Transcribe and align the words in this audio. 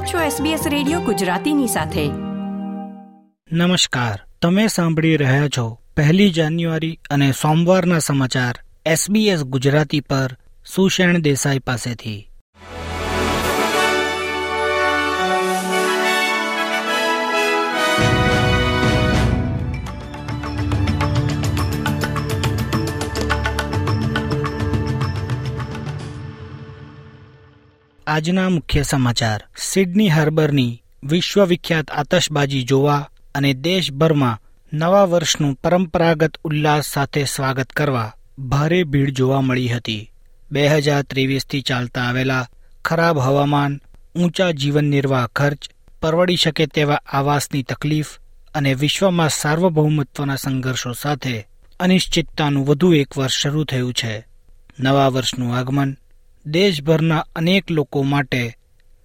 આપ 0.00 0.06
છો 0.06 0.44
SBS 0.44 0.58
radio 0.68 1.00
ગુજરાતીની 1.00 1.66
સાથે. 1.66 2.06
નમસ્કાર. 3.56 4.20
તમે 4.42 4.66
સાંભળી 4.66 5.16
રહ્યા 5.16 5.48
છો 5.48 5.78
પહેલી 5.96 6.30
જાન્યુઆરી 6.30 7.00
અને 7.10 7.32
સોમવારના 7.32 7.98
સમાચાર 7.98 8.58
SBS 8.86 9.36
ગુજરાતી 9.36 10.00
પર 10.00 10.36
સુષેણ 10.66 11.18
દેસાઈ 11.18 11.58
પાસેથી. 11.58 12.29
આજના 28.10 28.48
મુખ્ય 28.48 28.82
સમાચાર. 28.82 29.44
સિડની 29.58 30.08
હાર્બરની 30.08 30.82
વિશ્વવિખ્યાત 31.04 31.90
આતશબાજી 31.90 32.62
જોવા 32.62 33.10
અને 33.34 33.54
દેશભરમાં 33.54 34.40
નવા 34.72 35.04
વર્ષનું 35.04 35.54
પરંપરાગત 35.54 36.38
ઉલ્લાસ 36.44 36.84
સાથે 36.86 37.24
સ્વાગત 37.24 37.70
કરવા 37.70 38.14
ભારે 38.38 38.84
ભીડ 38.84 39.10
જોવા 39.10 39.40
મળી 39.40 39.68
હતી. 39.68 40.12
બે 40.52 40.68
હજાર 40.68 41.02
ત્રેવીસથી 41.02 41.60
ચાલતા 41.60 42.00
આવેલા 42.00 42.48
ખરાબ 42.84 43.18
હવામાન, 43.18 43.80
ઊંચા 44.16 44.50
જીવન 44.50 44.84
નિર્વાહ 44.84 45.26
ખર્ચ, 45.26 45.70
પરવડી 46.02 46.36
શકે 46.36 46.66
તેવા 46.66 47.02
આવાસની 47.12 47.62
તકલીફ 47.62 48.06
અને 48.54 48.74
વિશ્વમાં 48.74 49.28
સાર્વભૌમત્વના 49.28 50.36
સંઘર્ષો 50.36 50.92
સાથે 50.92 51.48
અનિશ્ચિતતાનું 51.80 52.66
વધુ 52.66 52.92
એક 52.92 53.18
વર્ષ 53.18 53.32
શરૂ 53.32 53.64
થયું 53.64 53.94
છે. 53.94 54.24
નવા 54.80 55.08
વર્ષનું 55.08 55.56
આગમન 55.56 55.96
દેશભરના 56.46 57.26
અનેક 57.36 57.70
લોકો 57.70 58.02
માટે 58.02 58.56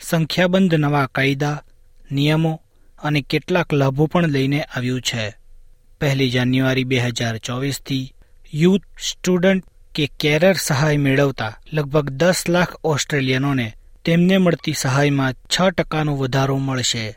સંખ્યાબંધ 0.00 0.74
નવા 0.74 1.06
કાયદા, 1.06 1.62
નિયમો 2.12 2.62
અને 3.02 3.22
કેટલાક 3.22 3.72
લાભો 3.72 4.06
પણ 4.06 4.28
લઈને 4.28 4.62
આવ્યું 4.62 5.02
છે. 5.02 5.34
પહેલી 6.00 6.30
જાન્યુઆરી 6.30 6.84
બે 6.84 6.98
હજાર 6.98 7.38
ચોવીસથી 7.38 8.14
યુથ 8.54 8.82
સ્ટુડન્ટ 9.00 9.64
કે 9.94 10.10
કેરર 10.20 10.52
સહાય 10.52 10.96
મેળવતા 10.96 11.56
લગભગ 11.72 12.10
દસ 12.10 12.44
લાખ 12.48 12.76
ઓસ્ટ્રેલિયનોને 12.84 13.72
તેમને 14.04 14.38
મળતી 14.38 14.72
સહાયમાં 14.72 15.34
છ 15.34 15.70
ટકાનો 15.70 16.16
વધારો 16.16 16.58
મળશે. 16.58 17.16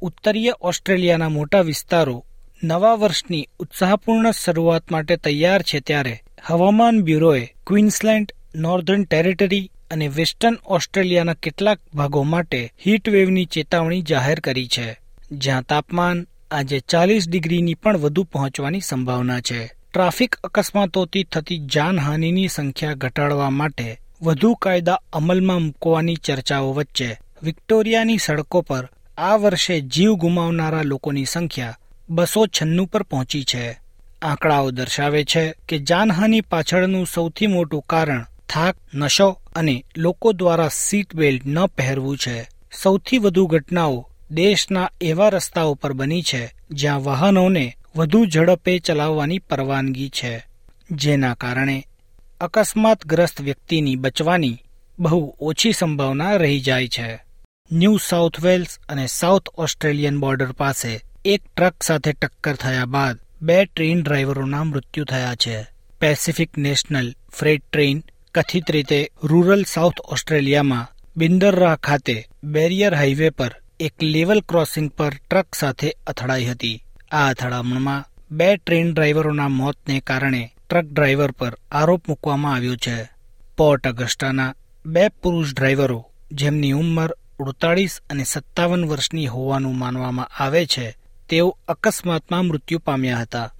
ઉત્તરીય 0.00 0.52
ઓસ્ટ્રેલિયાના 0.60 1.28
મોટા 1.28 1.60
વિસ્તારો 1.60 2.24
નવા 2.64 2.94
વર્ષની 2.94 3.48
ઉત્સાહપૂર્ણ 3.58 4.30
શરૂઆત 4.30 4.92
માટે 4.92 5.16
તૈયાર 5.16 5.62
છે 5.62 5.80
ત્યારે 5.80 6.22
હવામાન 6.44 7.02
બ્યુરોએ 7.02 7.44
ક્વીન્સલેન્ડ 7.66 8.32
નોર્ધન 8.54 9.04
ટેરેટરી 9.04 9.70
અને 9.90 10.08
વેસ્ટર્ન 10.08 10.56
ઓસ્ટ્રેલિયાના 10.66 11.34
કેટલાક 11.34 11.78
ભાગો 11.94 12.22
માટે 12.22 12.72
હીટવેવની 12.86 13.44
ચેતવણી 13.44 14.02
જાહેર 14.02 14.40
કરી 14.40 14.68
છે. 14.68 15.00
જ્યાં 15.32 15.62
તાપમાન 15.62 16.26
આજે 16.50 16.80
ચાલીસ 16.80 17.28
ડિગ્રીની 17.28 17.74
પણ 17.74 17.96
વધુ 17.96 18.24
પહોંચવાની 18.24 18.80
સંભાવના 18.80 19.40
છે. 19.40 19.66
ટ્રાફિક 19.66 20.34
અકસ્માતોથી 20.34 21.24
થતી 21.24 21.58
જાનહાનિની 21.58 22.48
સંખ્યા 22.48 22.94
ઘટાડવા 22.94 23.50
માટે 23.50 24.00
વધુ 24.22 24.54
કાયદા 24.54 25.02
અમલમાં 25.12 25.62
મૂકવાની 25.62 26.14
ચર્ચાઓ 26.14 26.72
વચ્ચે 26.72 27.18
વિક્ટોરિયાની 27.42 28.18
સડકો 28.18 28.60
પર 28.60 28.88
આ 29.18 29.36
વર્ષે 29.36 29.80
જીવ 29.80 30.14
ગુમાવનારા 30.14 30.82
લોકોની 30.82 31.24
સંખ્યા 31.24 31.78
બસો 32.10 32.46
છન્નું 32.46 32.86
પર 32.86 33.02
પહોંચી 33.02 33.44
છે. 33.44 33.78
આંકડાઓ 34.22 34.70
દર્શાવે 34.70 35.24
છે 35.24 35.54
કે 35.68 35.78
જાનહાનિ 35.78 36.40
પાછળનું 36.40 37.06
સૌથી 37.06 37.46
મોટું 37.46 37.84
કારણ 37.88 38.26
થાક, 38.48 38.76
નશો 38.94 39.40
અને 39.56 39.84
લોકો 39.96 40.32
દ્વારા 40.32 40.68
સીટ 40.68 41.14
બેલ્ટ 41.14 41.46
ન 41.46 41.66
પહેરવું 41.66 42.18
છે. 42.18 42.48
સૌથી 42.82 43.18
વધુ 43.18 43.46
ઘટનાઓ 43.46 44.08
દેશના 44.30 44.90
એવા 45.00 45.28
રસ્તાઓ 45.28 45.74
પર 45.74 45.92
બની 45.92 46.22
છે, 46.22 46.54
જ્યાં 46.70 47.04
વાહનોને 47.04 47.76
વધુ 47.96 48.26
ઝડપે 48.26 48.78
ચલાવવાની 48.78 49.38
પરવાનગી 49.38 50.08
છે. 50.08 50.46
જેના 50.90 51.34
કારણે 51.34 51.86
અકસ્માતગ્રસ્ત 52.40 53.40
વ્યક્તિની 53.40 53.96
બચવાની 53.96 54.58
બહુ 54.98 55.36
ઓછી 55.40 55.72
સંભાવના 55.72 56.36
રહી 56.36 56.60
જાય 56.60 56.88
છે. 56.88 57.18
ન્યૂ 57.72 57.96
સાઉથ 57.96 58.40
વેલ્સ 58.40 58.78
અને 58.88 59.06
સાઉથ 59.06 59.48
ઓસ્ટ્રેલિયન 59.48 60.20
બોર્ડર 60.20 60.52
પાસે 60.52 61.00
એક 61.24 61.42
ટ્રક 61.56 61.82
સાથે 61.82 62.12
ટક્કર 62.12 62.54
થયા 62.54 62.84
બાદ 62.84 63.18
બે 63.42 63.64
ટ્રેન 63.64 64.02
ડ્રાઈવરોના 64.02 64.64
મૃત્યુ 64.64 65.04
થયા 65.04 65.34
છે. 65.34 65.66
પેસિફિક 66.00 66.58
નેશનલ 66.58 67.14
ફ્રેટ 67.32 67.62
ટ્રેન 67.72 68.02
કથિત 68.36 68.70
રીતે 68.70 69.10
રૂરલ 69.22 69.64
સાઉથ 69.64 70.00
ઓસ્ટ્રેલિયામાં 70.00 70.88
બિંદરરાહ 71.16 71.76
ખાતે 71.76 72.24
બેરિયર 72.44 72.94
હાઈવે 72.94 73.30
પર 73.30 73.54
એક 73.80 73.92
લેવલ 74.02 74.40
ક્રોસિંગ 74.40 74.90
પર 74.90 75.12
ટ્રક 75.30 75.54
સાથે 75.54 75.90
અથડાઈ 76.06 76.44
હતી. 76.44 76.82
આ 77.12 77.28
અથડામણમાં 77.28 78.04
બે 78.30 78.56
ટ્રેન 78.56 78.94
ડ્રાઈવરોના 78.94 79.48
મોતને 79.48 80.00
કારણે 80.00 80.52
ટ્રક 80.70 80.84
ડ્રાઈવર 80.84 81.30
પર 81.30 81.58
આરોપ 81.72 82.08
મૂકવામાં 82.08 82.54
આવ્યો 82.54 82.76
છે. 82.76 83.08
પોર્ટ 83.56 83.86
અગસ્ટાના 83.86 84.54
બે 84.86 85.08
પુરુષ 85.08 85.54
ડ્રાઈવરો 85.54 86.04
જેમની 86.32 86.72
ઉંમર 86.72 87.10
અડતાળીસ 87.40 88.00
અને 88.10 88.24
સત્તાવન 88.24 88.84
વર્ષની 88.84 89.26
હોવાનું 89.26 89.78
માનવામાં 89.78 90.30
આવે 90.38 90.66
છે, 90.66 90.96
તેઓ 91.28 91.58
અકસ્માતમાં 91.68 92.44
મૃત્યુ 92.44 92.78
પામ્યા 92.78 93.18
હતા. 93.18 93.52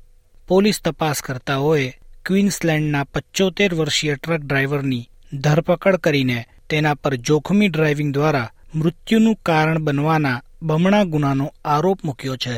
પોલીસ 0.48 0.80
તપાસ 0.80 1.22
કરતાઓએ 1.22 1.92
ક્વીન્સલેન્ડના 2.26 3.04
પચોતેર 3.04 3.74
વર્ષીય 3.74 4.14
ટ્રક 4.14 4.40
ડ્રાઈવરની 4.40 5.08
ધરપકડ 5.32 5.96
કરીને 5.96 6.38
તેના 6.70 6.94
પર 6.94 7.14
જોખમી 7.16 7.68
ડ્રાઇવિંગ 7.68 8.14
દ્વારા 8.14 8.50
મૃત્યુનું 8.74 9.36
કારણ 9.46 9.78
બનવાના 9.78 10.42
બમણા 10.62 11.04
ગુનાનો 11.04 11.54
આરોપ 11.64 11.98
મૂક્યો 12.04 12.36
છે. 12.36 12.56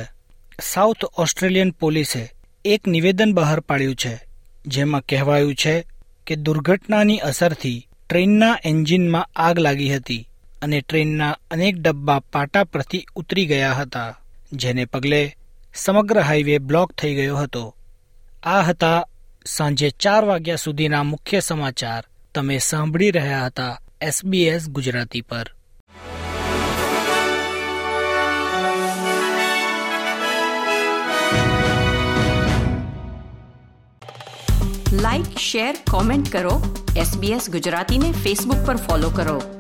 સાઉથ 0.63 1.05
ઓસ્ટ્રેલિયન 1.05 1.71
પોલીસે 1.71 2.23
એક 2.65 2.87
નિવેદન 2.87 3.35
બહાર 3.35 3.61
પાડ્યું 3.61 3.95
છે, 3.95 4.15
જેમાં 4.67 5.01
કહેવાયું 5.01 5.55
છે 5.55 5.75
કે 6.27 6.37
દુર્ઘટનાની 6.37 7.19
અસરથી 7.19 7.89
ટ્રેનના 8.09 8.59
એન્જિનમાં 8.65 9.29
આગ 9.37 9.59
લાગી 9.59 9.97
હતી 9.97 10.29
અને 10.63 10.81
ટ્રેનના 10.81 11.37
અનેક 11.51 11.77
ડબ્બા 11.77 12.19
પાટા 12.33 12.65
પરથી 12.65 13.05
ઉતરી 13.17 13.47
ગયા 13.47 13.73
હતા, 13.73 14.19
જેને 14.53 14.85
પગલે 14.85 15.37
સમગ્ર 15.75 16.21
હાઈવે 16.21 16.59
બ્લોક 16.59 16.93
થઈ 16.93 17.15
ગયો 17.15 17.37
હતો. 17.37 17.75
આ 18.43 18.63
હતા 18.63 19.07
સાંજે 19.57 19.91
ચાર 19.91 20.25
વાગ્યા 20.25 20.57
સુધીના 20.57 21.03
મુખ્ય 21.03 21.41
સમાચાર 21.41 22.05
તમે 22.35 22.59
સાંભળી 22.59 23.11
રહ્યા 23.11 23.47
હતા 23.47 23.81
એસબીએસ 24.01 24.69
ગુજરાતી 24.69 25.21
પર. 25.21 25.55
લાઇક 34.93 35.39
શેર 35.39 35.77
કોમેન્ટ 35.91 36.33
કરો. 36.33 36.85
એસબીએસ 36.97 37.51
ગુજરાતીને 37.51 38.13
ફેસબુક 38.13 38.67
પર 38.67 38.77
ફોલો 38.77 39.11
કરો. 39.11 39.58